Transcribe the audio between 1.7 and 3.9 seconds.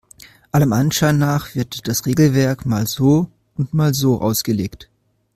das Regelwerk mal so und